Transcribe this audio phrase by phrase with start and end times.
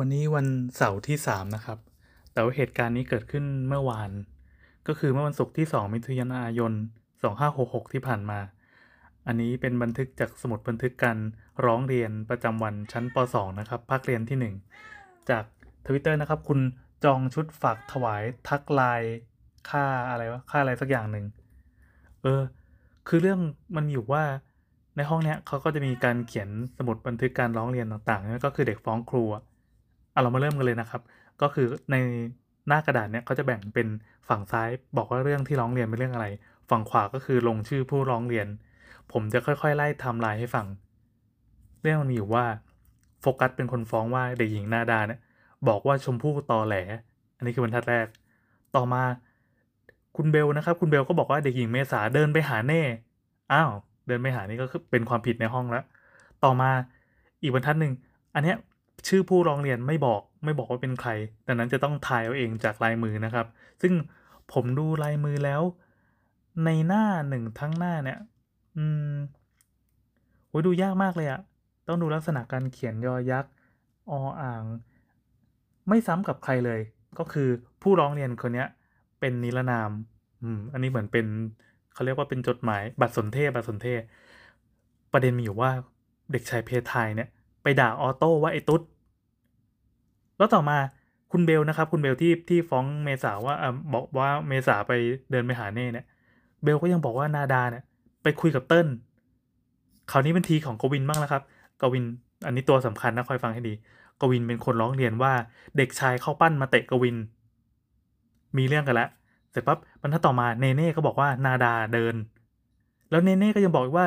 [0.00, 1.78] วันนี้วันเสาร์ที่ 3 นะครับ
[2.32, 4.10] แต่ว่าเหตุการณ์นี้เกิดขึ้นเมื่อวาน
[4.86, 6.72] ก็คือเมื่อวันศุกร์ที่ 2 มิถุนายน
[7.32, 8.38] 2566 ที่ผ่านมา
[9.26, 11.18] อันนี้เป็นบันทึกจากสมุดบันทึกการ
[11.64, 15.44] ร้องเรียนประจำวันชั้นป .2 นะครับ ภาคเรียนที่ 1 จาก
[15.86, 16.60] ทวิตเตอร์นะครับ คุณ
[17.04, 19.16] จองชุดฝากถวายทักไลน์
[19.70, 21.26] ค่าอะไรวะค่าอะไรสักอย่างหนึ่ง
[22.22, 22.42] เออ
[23.08, 23.40] คือเรื่อง
[23.76, 24.24] มันมีอยู่ว่า
[24.96, 29.44] ในห้องเนี้ยเขาก็จะมีการเขียนสมุดบันทึกการร้องเรียนต่างๆนั่นก็คือเด็กฟ้องครูอะ
[30.22, 31.02] เรามาเริ่มกันเลยนะครับ
[31.42, 31.96] ก็คือใน
[32.68, 33.88] หน้ากระดาษเนี้ยเขาจะแบ่งเป็น
[34.28, 36.26] ฝั่งซ้ายบอกว่าเรื่องที่ร้องเรียนเป็นเรื่องอะไร
[36.70, 38.46] ฝั่งขวาก็คือลงชื่อผู้ร้องเรียน
[39.12, 40.66] ผมจะค่อยๆ ไล่ไทม์ไลน์ให้ฟัง
[41.82, 42.44] เรื่องมันมีอยู่ว่า
[43.20, 45.20] โฟกัสเป็นคนฟ้องว่าเด็กหญิงนาดาเนี่ย
[45.68, 46.76] บอกว่าชมพู่ตอแหล
[47.36, 48.06] อันนี้คือบรรทัดแรก
[48.76, 49.02] ต่อมา
[50.16, 52.82] คุณเบลนะครับ คุณเบลก็บอกว่าเด็กหญิงเมษาเดินไปหาเน่
[53.52, 53.70] อ้าว
[54.06, 55.84] เดินไปหานี่ก็คือเป็นความผิดในห้องแล้ว
[56.44, 56.70] ต่อมา
[57.42, 57.92] อีกบรรทัดหนึ่ง
[58.34, 58.56] อันเนี้ย
[59.06, 61.10] ชื่อผู้ร้องเรียนไม่บอกไม่บอกว่าเป็นใคร
[61.44, 63.46] แต่นั้นจะต้องทายเอาเองจากลายมือนะครับ
[63.82, 63.92] ซึ่ง
[64.52, 65.62] ผมดูลายมือแล้ว
[66.64, 68.18] ในหน้าหนึ่งทั้งหน้าเนี่ย
[68.76, 69.14] อืม
[70.48, 71.40] โอ้ยดูยากมากเลยอะ
[71.86, 73.52] ต้องดูลักษณะการเขียนยอยักษ์
[74.10, 74.62] ออ่าง
[75.88, 76.80] ไม่ซ้ำกับใครเลย
[77.18, 77.48] ก็คือ
[77.82, 78.68] ผู้ร้องเรียนคนเนี้ย
[79.20, 79.90] เป็นนิรนาม
[80.42, 81.26] อืม อันนี้เหมือนเป็น
[81.92, 84.00] เขาเรียกว่าเป็นจดหมายบัตรสนเทศบัตรสนเทศ
[85.12, 85.70] ประเด็นมีอยู่ว่า
[86.32, 87.28] เด็กชายเพทายเนี่ย
[87.80, 88.82] ด่าออโต้ว่าไอ้ตุ๊ด
[90.38, 90.78] แล้วต่อมา
[91.32, 94.92] คุณเบลนะครับ คุณเบลที่ที่ฟ้องเมษาว่าอบอกว่าเมษาไป
[95.30, 96.06] เดินไปหาเน่เนี่ย
[96.62, 97.82] เบลก็ยังบอกว่านาดาเนี่ย
[98.22, 98.86] ไปคุยกับเติ้ล
[100.10, 101.42] คราวนี้เป็นทีของกวินบ้างแล้วครับ
[101.80, 102.04] กวิน
[102.46, 103.74] อันนี้ตัวสำคัญนะคอยฟังให้ดี
[104.20, 105.32] กวินเป็นคนร้องเรียนว่า
[105.76, 107.16] เด็กชายข้าวปั้นมาเตะกวิน
[108.56, 109.08] มีเรื่องกันแล้ว
[109.50, 112.14] เสร็จปั๊บบรรทัดต่อมาเนเน่ก็บอกว่านาดาเดิน
[113.10, 114.06] แล้วเนเน่ก็ยังบอกอีกว่า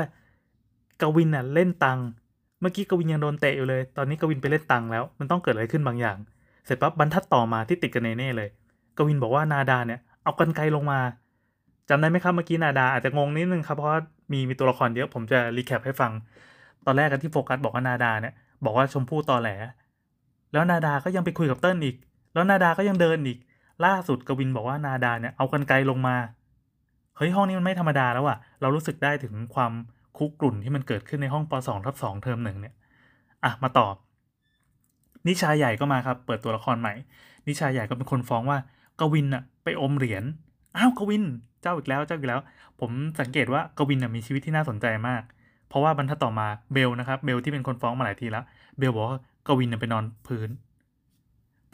[1.01, 1.99] กวินน่ะเล่นตัง
[2.61, 6.17] เมื่อกี้กวินยังโดนเตะอยู่เลย ตอนนี้กวินไปเล่นตังแล้ว มันต้องเกิดอะไรขึ้นบางอย่าง
[6.65, 8.49] เสร็จปั๊บบรรทัดต่อมาที่ติดกับเนเน่เลย
[8.97, 10.99] กวินบอกว่านาดาเนี่ยเอากรรไกรลงมา
[11.89, 13.91] จำได้ไหมครับเมื่อกี้นาดาอาจจะงงนิดนึงครับเพราะ
[14.31, 16.11] มีมีตัวละครเยอะผมจะ recap ให้ฟัง
[16.85, 18.33] ตอนแรกกันที่โฟกัสบอกว่านาดาเนี่ย
[18.65, 19.49] บอกว่าชมพู่ตอแหล
[20.53, 21.95] แล้วนาดาก็ยังไปคุยกับเติ้ลอีก
[22.33, 23.37] แล้วนาดาก็ยังเดินอีก
[23.85, 26.15] ล่าสุดกวินบอกว่านาดาเนี่ยเอากันไกลลงมา
[27.17, 29.71] เฮ้ยห้องนี้มันไม่ธรรมดาแล้วอะเรารู้สึกได้ถึงความ
[30.17, 32.73] คุกกรุ่นที่มันเกิดขึ้นในห้องป .2 ทับ2เทอมหนึ่งเนี่ย
[33.43, 33.87] อะมาต่อ
[35.27, 36.93] นิชาใหญ่ก็มาครับ เปิดตัวละครใหม่
[37.47, 38.57] นิชาใหญ่ก็เป็นคนฟ้องว่า
[38.99, 40.23] กวินอะไปอมเหรียญ
[40.77, 41.23] อ้าวกวิน
[41.61, 42.39] เจ้าอีกแล้วเจ้าอีกแล้ว
[42.79, 45.23] ผมสังเกตว่ากวินมีชีวิตที่น่าสนใจมาก
[45.69, 48.43] เพราะว่าบรรทัดต่อมาเบลนะครับเบลที่เป็นคนฟ้องมาหลายทีแล้ว
[48.77, 50.49] เบลบอกว่ากวินไปนอนพื้น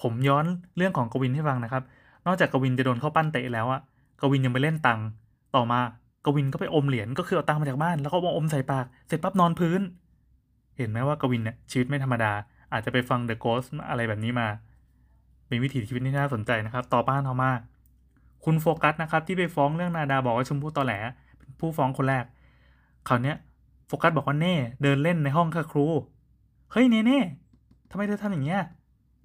[0.02, 0.46] ผมย้อน
[0.78, 1.84] เรื่องของกวินให้ฟังนะครับ
[2.26, 3.82] นอกจากกวินจะโดนเข้าปั้นเตะแล้วอะ
[4.22, 5.00] กวินยังไปเล่นตัง
[5.56, 5.80] ต่อมา
[6.28, 9.82] กวินก็ไปอมเหรียญก็คือเอาตังมาจากบ้านแล้วก็มาอมใส่ปากเสร็จปั๊บนอนพื้น
[10.78, 12.32] เห็นไหมว่ากวินเนี่ยชีวิตไม่ธรรมดา
[12.74, 14.48] อาจจะไปฟัง The Ghost อะไรแบบนี้มา
[15.48, 17.52] เป็นวิถีชีวิตที่น่าสนใจนะครับ ต่อป้านต่อมา
[18.46, 20.94] คุณโฟกัสนะครับที่ไปฟ้องเรื่องนาดาบอกว่าชมพู่ตอแหล
[21.38, 22.26] เป็นผู้ฟ้องคนแรก
[23.08, 23.38] คราวเนี้ย
[23.88, 25.86] โฟกัสบอกว่าเนเน่เดินเล่นในห้องค่ะครู
[26.72, 27.22] เฮ้ยเนเน่
[27.92, 28.62] ทำไมเธอทำอย่างเงี้ย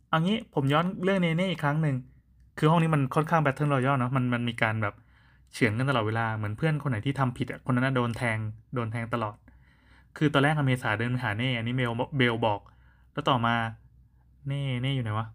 [0.09, 1.97] เอางี้ผมย้อนเรื่องเนเน่อีกครั้งหนึ่ง
[2.59, 4.95] คือห้องนี้มันค่อนข้าง battle royale เนาะมันมันมีการแบบ
[5.53, 8.39] เฉือนกันตลอดเวลาเหมือนเพื่อนคนไหนที่ทำผิดอะคนนั้นโดนแทง
[8.75, 9.37] โดนแทงตลอด
[10.17, 12.61] คือตอนแรกอเมษาเดินไปหาเนเน่อันนี้เมลเบลบอก
[13.13, 13.55] แล้วต่อมา
[14.49, 15.27] เน่เน่อยู่ไหนวะ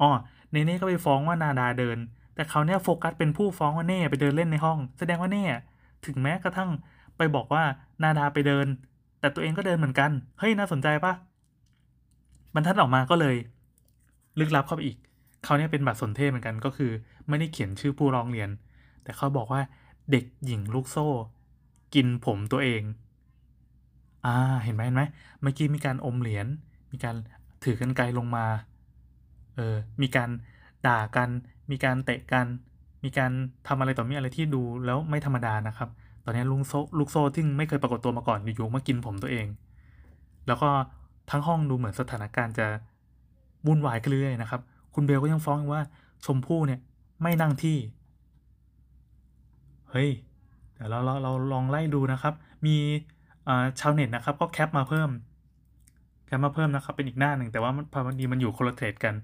[0.00, 0.08] อ๋อ
[0.50, 1.98] เน่เน่ก็ไปฟ้องว่านาดาเดิน
[2.34, 5.44] แต่เขาเนี่ยโฟกัสเป็นผู้ฟ้องว่าเน่ไปเดินเล่นในห้อง แสดงว่าเน่
[6.06, 6.70] ถึงแม้กระทั่ง
[7.16, 7.62] ไปบอกว่า
[8.02, 8.66] นาดาไปเดิน
[9.20, 11.12] แต่ตัวเองก็เดินเหมือนกันเฮ้ยน่าสนใจปะ
[12.54, 13.36] บรรทัดออกมาก็เลย
[14.38, 14.96] ลึกลับเข้าไปอีก
[15.44, 16.90] เขาเนี่ยเป็นบัตรสนเทศเหมือนกันก็คือ
[17.28, 18.50] ไม่ได้เขียนชื่อผู้ร้องเรียน
[19.04, 19.60] แต่เขาบอกว่า
[20.10, 21.08] เด็กหญิงลูกโซ่
[21.94, 22.82] กินผมตัวเอง
[24.26, 24.34] อ่า
[24.64, 25.02] เห็นไหมเห็นไหม
[25.42, 26.46] เมื่อกี้มีการอมเหรียญ
[26.92, 27.16] มีการ
[27.64, 28.46] ถือกันไกลลงมา
[29.56, 30.30] เออ มีการ
[30.86, 31.28] ด่ากัน
[31.70, 32.46] มีการเตะกัน
[33.04, 33.32] มีการ
[33.68, 35.88] ทำอะไรต่อมีอะไรที่ดูแล้วไม่ธรรมดานะครับ
[36.24, 39.46] ตอนนี้ลุงโซลูกโซ่ที่ไม่เคยปรากฏตัวมาก่อนอยู่ๆมากินผมตัวเอง
[40.46, 40.70] แล้วก็
[41.30, 42.66] ทั้งห้องดูเหมือนสถานการณ์จะ
[43.66, 44.60] วุ่นวายขึ้นเรื่อยๆนะครับ
[44.94, 45.82] คุณเบลก็ยังฟ้องว่า
[46.24, 46.80] ชมพู่เนี่ย
[47.22, 47.76] ไม่นั่งที่
[49.94, 50.10] เฮ้ย
[50.74, 52.34] เดี๋ยวเราเราเราลองไล่ดูนะครับ
[52.66, 52.76] มี
[53.80, 55.10] ชาวเน็ตนะครับ ก็แคปมาเพิ่ม
[56.26, 59.14] แคปมาเพิ่มนะครับ เป็นอีกหน้าหนึ่งแต่ว่าพอดีมันอยู่คนละเทรดกัน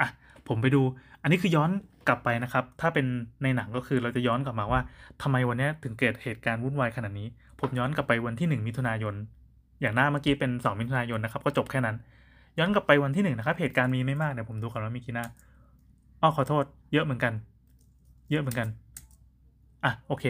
[0.00, 0.08] อะ
[0.48, 0.82] ผมไปดู
[1.22, 1.70] อันนี้คือย้อน
[2.08, 3.06] กลับไปนะครับ ถ้าเป็น
[3.42, 4.80] ในหนังก็คือเราจะย้อนกลับมาว่า
[5.22, 7.28] ทำไมวันนี้ถึงเกิดเหตุการณ์วุ่นวายขนาดนี้
[7.60, 9.14] ผมย้อนกลับไปวันที่ 1 มิถุนายน
[9.80, 11.96] อย่างหน้าเมื่อกี้เป็น 2 มิถุนายนนะครับ ก็จบแค่นั้น
[12.58, 15.26] ย้อนกลับไปวันที่ 1 นะครับ เหตุการณ์มีไม่มากเดี๋ยวผมดูก่อนว่ามีกี่หน้า
[16.20, 17.32] อ้อขอโทษ เยอะเหมือนกัน
[18.30, 18.68] เยอะเหมือนกัน
[19.84, 20.24] อะโอเค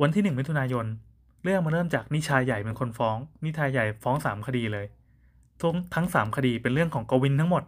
[0.00, 0.86] วันที่หนึ่งมิถุนายน
[1.44, 4.86] เรื่องมาเริ่มจากนิชายใหญ่เป็นคนฟ้อง นิชายใหญ่ฟ้องสามคดีเลย
[5.60, 7.62] ทั้งทั้งสามคดีเป็นเรื่องของกวินทั้งหมด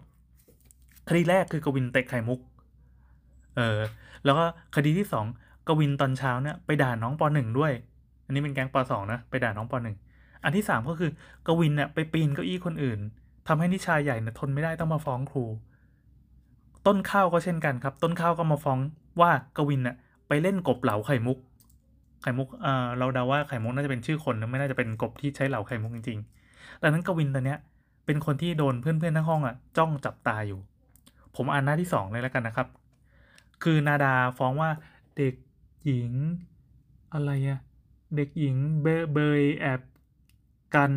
[1.08, 2.40] คดีแรกคือกวินเตะไข่มุก
[3.56, 3.79] เออ
[4.25, 4.44] แล้วก็
[4.76, 5.26] คดีที่สอง
[5.69, 7.73] กวินตอนเช้าเนี่ยไปด่าน้องปหนึ่งด้วย
[8.25, 9.96] อันนี้เป็นแก๊งปสองนะไปด่าน้องปหนึ่ง
[10.44, 11.11] อันที่สามก็คือ
[11.46, 13.00] กวินเนี่ยไปปีนเก้าอี้คนอื่น
[13.49, 15.44] ทำให้นิชายใหญ่เนี่ยทนไม่ได้ต้องมาฟ้องครู
[16.87, 18.78] ต้นข้าวก็เช่นกันครับ ต้นข้าวก็มาฟ้อง
[19.20, 19.96] ว่ากวินเนี่ย
[20.29, 21.39] ไปเล่นกบเหลาไข่มุก
[22.23, 27.59] ไข่มุกเออเราเดาว่าไข่มุกน่าจะเป็นชื่อคนนะไม่น่าจะเป็นกบที่ใช้เหลาไข่มุกจริงๆดังนั้นกวินตอนเนี้ย
[28.07, 30.59] เป็นคนที่โดนเพื่อนๆทั้งห้องอะจ้องจับตาอยู่
[31.37, 32.69] ผมอ่านหน้าที่สองเลยแล้วกันนะครับ
[33.63, 34.71] คือนาดาฟ้องว่า
[35.17, 35.35] เด็ก
[35.85, 36.13] หญิง
[37.13, 37.59] อะไรอะ
[38.17, 39.81] เด็กหญิงเบเบยแอบ
[40.75, 40.93] กัน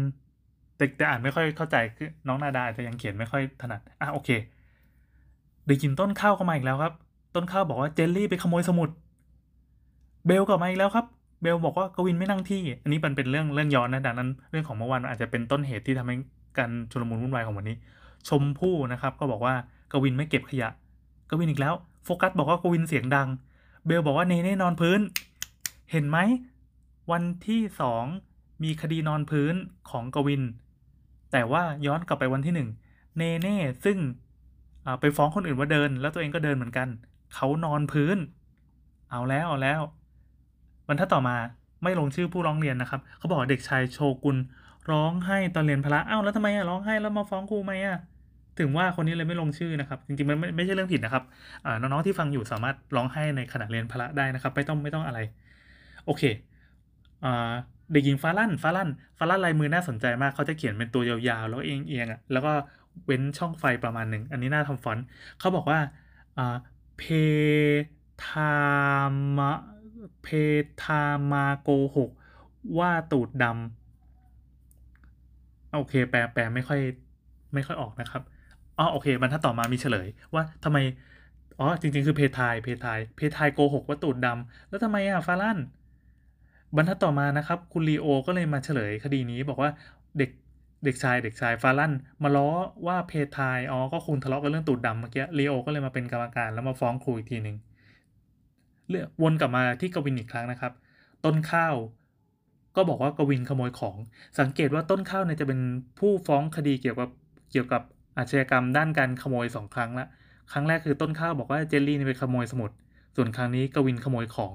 [0.75, 4.29] แต่แต่อ่านไม่ค่อยเข้าใจคือน้องนาดาอาจจะยังเขียนไม่ค่อยถนัดอะโอเค
[5.67, 6.93] เด็กหญิงต้นข้าวเข้ามาอีกแล้วครับ
[7.35, 8.89] ต้นข้าวบอกว่าเจลลี่ไปขโมยสมุด
[10.25, 11.05] เบลกลับมาอีกแล้วครับ
[11.41, 16.15] เบลบอกว่ากวินไม่นั่งที่ อันนี้มันเป็นเรื่องเรื่องย้อนนะดังนั้น เรื่องของเมื่อวานอาจจะเป็นต้นเหตุที่ทำให้
[16.57, 17.75] การชุลมุนวุ่นวายของวันนี้
[18.27, 19.55] ชมพู่นะครับ ก็บอกว่า
[19.91, 20.69] กวินไม่เก็บขยะ
[21.29, 21.73] กวินอีกแล้ว
[22.05, 23.27] โฟกัสบอกว่ากวินเสียงดัง
[23.85, 24.99] เบลบอกว่าเนเน่นอนพื้น
[25.91, 26.17] เห็นไหม
[27.11, 28.05] วันที่สอง
[28.63, 29.55] มีคดีนอนพื้น
[29.89, 30.41] ของกวิน
[31.31, 32.69] แต่ว่าย้อนกลับไปวันที่หนึ่ง
[33.17, 33.97] เนเน่ซึ่ง
[34.99, 36.87] ไปฟ้องคนอื่นว่าเดิน แล้วตัวเองก็เดินเหมือนกัน
[37.33, 38.17] เขานอนพื้น
[39.11, 39.81] เอาแล้วเอาแล้ว
[40.87, 41.35] บรรทัดต่อมา
[41.83, 44.37] ไม่ลงชื่อผู้ร้องเรียนนะครับเขาบอกเด็กชายโชกุล
[44.91, 47.97] ร้องไห้ตอนเรียนพละอ้าวแล้วทำไมอะร้องไห้แล้วมาฟ้องครูไหมอะ
[48.59, 51.23] ถึงว่าคนนี้เลยไม่ลงชื่อนะครับ จริงๆมันไม่ไม่ใช่เรื่องผิดนะครับ
[51.81, 55.19] น้องๆที่ฟังอยู่สามารถร้องไห้ในขณะเรียนพละได้นะครับ ไม่ต้องไม่ต้องอะไร
[56.05, 56.23] โอเค
[57.91, 62.51] เด็กหญิงฟ้าลั่นฟ้าลั่นฟ้าลั่นลายมือน่าสนใจมากเขาจะเขียนเป็นตัวยาวๆ แล้วเอียงเอียงอะแล้วก็
[63.05, 65.05] เว้นช่องไฟประมาณหนึ่งอันนี้น่าทำฟอนต์
[65.39, 65.79] เขาบอกว่า
[66.97, 67.01] เพ
[68.25, 68.53] ทา
[69.37, 69.51] มะ
[70.23, 70.27] เพ
[70.83, 72.09] ทามาโกหก
[72.77, 73.53] ว่าตูดดำ
[75.73, 76.79] โอเค แปลแปลไม่ค่อย
[77.53, 78.23] ไม่ค่อยออกนะครับ
[78.77, 80.77] อ๋อโอเคบรรทัดต่อมามีเฉลย ว่าทำไม
[81.59, 85.57] อ๋อจริงๆ คือเพทายเพทายเพทายโกหกว่าตูดดำแล้วทำไมอะฟาลัน
[86.75, 89.71] บรรทัดต่อมานะครับ คุณลีโอก็เลยมาเฉลยคดีนี้บอกว่า
[90.17, 90.29] เด็ก
[90.83, 91.93] เด็กชายเด็กชายฟาลัน
[92.23, 92.49] มาล้อ
[92.87, 97.57] ว่าเพทายอ๋อก็คงทะเลาะกันเรื่องตูดดำเมื่อกี้ลีโอก็เลยมาเป็นกรรมการแล้วมาฟ้องครูอีกทีหนึ่ง
[98.89, 100.73] เรื่องวนกลับมาที่กวินอีกครั้งนะครับ
[101.25, 101.75] ต้นข้าว
[102.75, 103.95] ก็บอกว่ากวินขโมยของ
[104.39, 105.59] สังเกตว่าต้นข้าวเนี่ยจะเป็น
[105.99, 107.09] ผู้ฟ้องคดีเกี่ยวกับ
[107.51, 107.81] เกี่ยวกับ
[108.17, 110.07] อาชญากรรมด้านการขโมยสองครั้งละ
[110.51, 112.71] ครั้งแรกคือต้นข้าวบอกว่าเจลลี่นี่ไปขโมยสมุด
[113.15, 114.53] ส่วนครั้งนี้กวินขโมยของ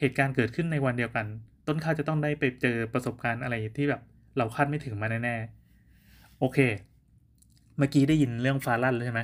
[0.00, 1.26] เหตุการณ์เกิดขึ้นในวันเดียวกัน
[1.66, 4.00] ต้นข้าวจะต้องได้ไปเจอประสบการณ์อะไรที่แบบ
[4.36, 6.58] เราคาดไม่ถึงมาแน่ๆโอเค
[7.78, 9.22] เมื่อกี้ได้ยินเรื่องฟาลันแล้วใช่ไหม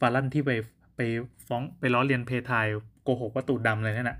[0.00, 0.50] ฟาลันที่ไป
[0.96, 1.00] ไป
[1.46, 2.66] ฟ้องไปล้อเลียนเพทาย
[3.02, 4.18] โกหกว่าตูดดำเลยนั่นแหะ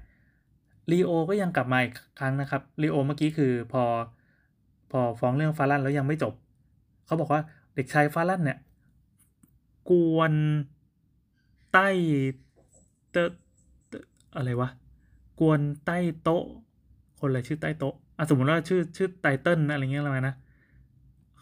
[0.91, 3.85] ลีโอก็ยังกลับมาอีกครั้งนะครับลีโอเมื่อกี้คือพอ
[4.91, 6.35] พอฟ้องเรื่องฟาลันแล้วยังไม่จบ
[7.06, 7.41] เขาบอกว่า
[7.75, 8.59] เด็กชายฟาลันเนี่ย
[9.91, 10.32] กวน
[11.73, 11.88] ใต้
[13.11, 13.17] เต
[14.37, 14.69] อะไรวะ
[15.41, 16.44] กวนใต้โต๊ะ
[17.19, 20.35] คนอะไรชื่อใต้โต๊ะอะสมมติว่าชื่อชื่อไตเติ้ลอะไรเงี้ยอะไรนะ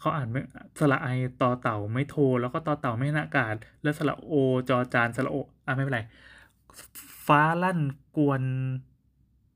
[0.03, 0.41] เขาอ่านไม่
[0.79, 1.07] สระไอ
[1.41, 4.33] ต่อเต่าไม่โท แล้วก็ต่อเต่าไม่นากาศ แล้วสระโอ
[4.69, 5.35] จอจานสระโอ
[5.65, 6.01] อะไม่เป็นไร
[7.27, 7.79] ฟ้าลั่น
[8.17, 8.43] กวน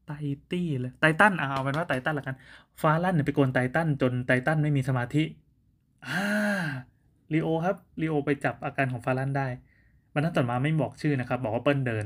[0.05, 0.11] ไต
[0.51, 2.35] ตี้เลยไตตันเอาเป็นว่าไตตันละกัน
[2.81, 5.23] ฟ้าลั่นเนี่ยไปกวนไตตันจนไตตันไม่มีสมาธิ
[6.05, 6.21] อ่า
[7.33, 9.47] ลีโอครับลีโอไปจับอาการของฟ้าลั่นได้
[10.13, 12.05] มันนั้นต่อมาไม่บอกชื่อนะครับ บอกว่าเปิ้ลเดิน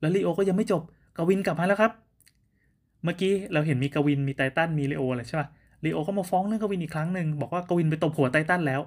[0.00, 0.82] แล้วลีโอก็ยังไม่จบ
[1.16, 1.92] กวินกลับมาแล้วครับ
[3.04, 5.48] เมื่อกี้เราเห็นมีกวินมีไตตันมีลีโออะไรใช่ป่ะ
[5.84, 8.80] ลีโอก็มาฟ้องเรื่องกวินอีกครั้งหนึ่งบอกว่ากวินไปตบหัวไตตันแล้ว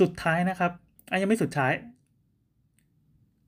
[0.00, 0.70] สุดท้ายนะครับ
[1.10, 1.72] อะยังไม่สุดท้าย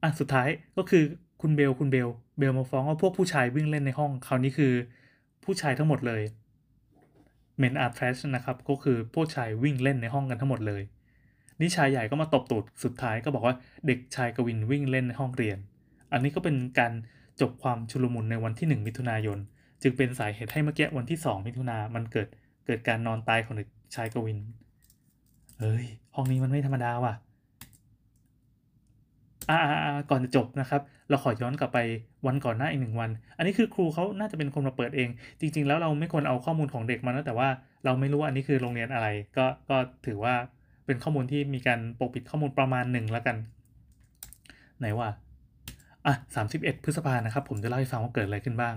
[0.03, 1.05] อะสุดท้ายก็คือ
[1.41, 4.73] คุณเบลคุณเบลเบลมาฟ้องว่าพวกผู้ชายวิ่งเล่นในห้องคราวนี้คือ
[5.45, 6.23] ผู้ชายทั้งหมดเลย
[7.61, 10.83] Men are trash นะครับก็คือผู้ชายวิ่งเล่นในห้องกันทั้งหมดเลย
[11.61, 13.55] นิชายใหญ่ก็มาตบตูดสุดท้ายก็บอกว่า
[13.87, 15.59] เด็กชายกวินวิ่งเล่นในห้องเรียน
[16.13, 16.93] อันนี้ก็เป็นการ
[17.41, 19.39] จบความชุลมุนในวันที่ 1 มิถุนายน
[19.85, 22.29] จึงเป็นสาเหตุให้เมื่อกี้วันที่2มิถุนามันเกิด
[22.67, 24.39] เกิดการนอนตายของเด็กชายกวิน
[25.61, 27.15] เอ้ย ห้องนี้มันไม่ธรรมดาว่ะ
[29.51, 29.59] อ่า
[30.11, 31.79] ก่อนจะจบนะครับ เราขอย้อนกลับไป
[32.27, 35.09] วันก่อนหน้าอีกหนึ่งวัน อันนี้คือครูเขาน่าจะเป็นคนมาเปิดเอง
[35.41, 37.49] จริง ๆ แล้วเราไม่ควรเอาข้อมูลของเด็กมานะแต่ว่า
[37.85, 39.77] เราไม่รู้ว่าอันนี้คือโรงเรียนอะไร ก็ก็
[40.07, 40.35] ถือว่า
[40.87, 43.37] เป็นข้อมูลที่มีการปกปิดข้อมูลประมาณหนึ่งแล้วกัน
[44.79, 45.09] ไหนว่า
[46.07, 48.75] อะสามสิบเอ็ดพฤษภานะครับ ผมจะเล่าให้ฟังว่าเกิดอะไรขึ้นบ้าง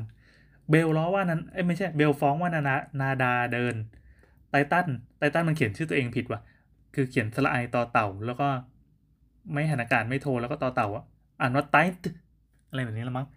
[0.69, 2.61] เบลล้อว่านั้นเอ้ไม่ใช่เบลฟ้องว่านา
[3.01, 3.75] นาดาเดิน
[4.49, 6.41] ไตตันไตตันมันเขียนชื่อตัวเองผิดว่ะ
[6.93, 8.47] คือเขียนสระไอต่อเต่า แล้วก็
[9.53, 10.87] ไม่หันอากาศไม่โทรแล้วก็ต่อเต่า
[11.39, 12.07] อ่านว่าไตต์
[12.69, 13.27] อะไรแบบนี้ละมั้ง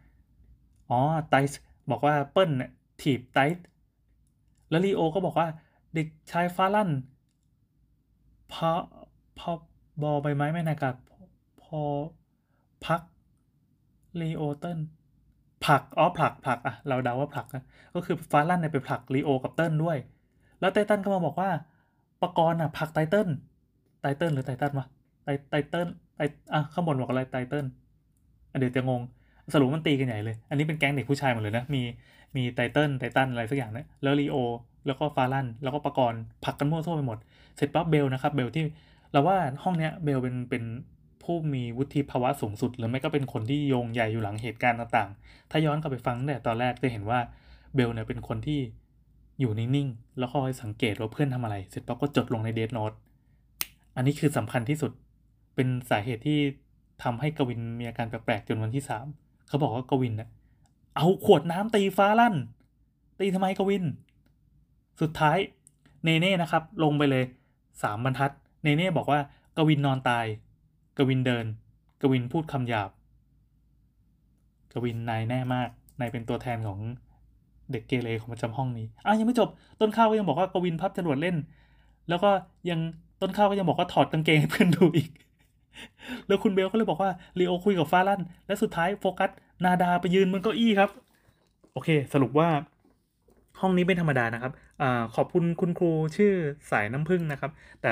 [0.91, 1.59] อ๋อไตต์
[1.91, 2.71] บอกว่าเปิ้ลเนี่ย
[3.03, 3.65] ถีบไตต์
[4.71, 5.49] แล้วลีโอก็บอกว่า
[5.95, 6.91] เด็กชายฟาลัน
[8.53, 8.71] พอ
[9.39, 9.51] พอ
[10.03, 10.95] บอใบไม้ไม่นากาศ
[11.63, 11.81] พอ
[12.85, 13.01] พัก
[14.21, 14.79] ลีโอเติ้ล
[15.71, 17.63] ลักอ๋อผลักผลักอะเราเดาว่าผลักนะ
[17.95, 19.99] ก็คือฟาลันเนี่ยไปผลักลีโอกับเติ้ลด้วย
[20.61, 21.51] แล้วไททันก็มาบอกว่า
[22.23, 23.29] ปกรณ์อะผลักไทเติ้ล
[24.01, 24.87] ไทเติ้ลหรือไททันวะ
[25.25, 26.21] ไทไทเติ้ลไท
[26.53, 27.67] อะข้างบนบอกอะไรไทเติ้ล
[28.59, 29.01] เดี๋ยวจะงง
[29.55, 31.83] สรุปมันตีกันใหญ่เลย อันนี้เป็นแก๊งเด็กผู้ชายหมดเลยนะ มี
[32.37, 34.37] มีไทเติ้ลไททันอะไรสักอย่างนะแล้วลีโอ
[34.87, 37.19] แล้วก็ฟาลัน แล้วก็ปกรณ์ผลักกันมั่วซั่วไปหมด
[37.57, 38.65] เสร็จปั๊บเบลนะครับ เบลที่
[39.13, 40.63] เราว่าห้องเนี้ยเบลเป็นเป็น
[41.23, 47.21] ผู้มีวุฒิภาวะสูงสุด หรือไม่ก็เป็นคนที่โยงใหญ่อยู่หลังเหตุการณ์ต่างๆ ถ้าย้อนกลับไปฟังแต่ตอนแรกจะเห็นว่า
[47.75, 48.61] เบลเนี่ยเป็นคนที่
[49.41, 52.93] อยู่นิ่งๆ แล้วคอยสังเกตว่าเพื่อนทำอะไร เสร็จปั๊บก็จดลงในเดทโน t
[53.97, 54.93] อันนี้คือสำคัญที่สุด
[55.55, 56.39] เป็นสาเหตุที่
[57.03, 59.07] ทำให้กวินมีอาการแปลกๆ จนวันที่สาม
[59.49, 60.29] เขาบอกว่ากวินนะ
[60.97, 62.35] เอาขวดน้ำตีฟ้าลั่น
[63.19, 63.85] ตีทำไมกวิน
[65.01, 65.39] สุดท้าย
[66.05, 67.25] เนเน่นะครับ ลงไปเลย
[67.83, 69.21] สามบรรทัด เนเน่บอกว่า
[69.57, 70.27] กวินนอนตาย
[70.99, 71.47] กวินเดิน
[72.03, 72.91] กวินพูดคำหยาบ
[74.73, 75.69] กวินนายแน่มาก
[76.01, 76.79] นายเป็นตัวแทนของ
[77.73, 79.49] เด็กเกเรของประจำห้องนี้อะยังไม่จบ
[79.81, 81.37] ต้นข้าวก็ยังบอกว่ากวินพับจรวดเล่น
[82.09, 82.31] แล้วก็
[82.71, 82.81] ยัง
[83.21, 85.11] ต้นข้าวก็ยังบอกว่าถอดกางเกงให้เพื่อนดูอีก
[86.27, 89.31] แล้วคุณเบลก็เลยบอกว่าลีโอคุยกับฟาลันและสุดท้ายโฟกัส
[89.65, 90.91] นาดาไปยืนบนเก้าอี้ครับ
[91.73, 92.49] โอเค สรุปว่า
[93.61, 94.85] ห้องนี้ไม่ธรรมดานะครับอ
[95.17, 96.33] ขอบคุณคุณครูชื่อ
[96.71, 97.91] สายน้ำพึ่งนะครับ แต่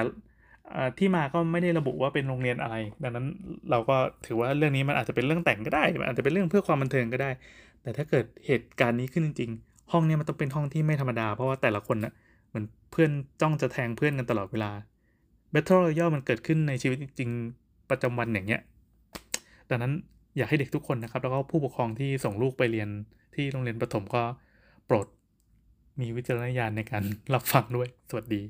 [0.98, 3.26] ที่มาก็ไม่ได้ระบุว่าเป็นโรงเรียนอะไร ดังนั้น
[3.70, 3.96] เราก็
[4.26, 7.30] ถือว่าเรื่องนี้มันอาจจะเป็นเรื่องแต่งก็ได้ มันอาจจะเป็นเรื่องเพื่อความบันเทิงก็ได้
[7.82, 12.12] แต่ถ้าเกิดเหตุการณ์นี้ขึ้นจริง ๆ ห้องนี้มันต้องเป็นห้องที่ไม่ธรรมดา เพราะว่าแต่ละคนนะ่ะ
[12.48, 13.10] เหมือนเพื่อน
[13.40, 14.70] จ้องจะแทงเพื่อนกันตลอดเวลา
[15.52, 17.30] Battle Royale มันเกิดขึ้นในชีวิตจริง
[17.90, 18.60] ประจำวันอย่างเงี้ย
[19.70, 19.92] ดังนั้น
[20.36, 22.88] อยากให้เด็กทุกคนนะครับ แล้วก็ผู้ปกครองที่ส่งลูกไปเรียน
[23.34, 24.22] ที่โรงเรียนประถมก็
[24.86, 25.06] โปรด
[26.00, 27.02] มีวิจารณญาณในการ
[27.34, 28.42] รับฟังด้วย สวัสดี